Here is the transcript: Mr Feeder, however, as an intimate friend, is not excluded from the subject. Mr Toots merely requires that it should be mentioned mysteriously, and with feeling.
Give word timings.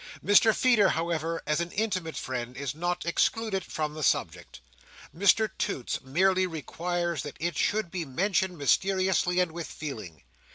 Mr 0.25 0.51
Feeder, 0.51 0.89
however, 0.89 1.43
as 1.45 1.59
an 1.59 1.69
intimate 1.73 2.17
friend, 2.17 2.57
is 2.57 2.73
not 2.73 3.05
excluded 3.05 3.63
from 3.63 3.93
the 3.93 4.01
subject. 4.01 4.59
Mr 5.15 5.47
Toots 5.59 6.01
merely 6.01 6.47
requires 6.47 7.21
that 7.21 7.37
it 7.39 7.55
should 7.55 7.91
be 7.91 8.03
mentioned 8.03 8.57
mysteriously, 8.57 9.39
and 9.39 9.51
with 9.51 9.67
feeling. 9.67 10.23